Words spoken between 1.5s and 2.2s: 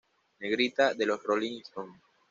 Stones.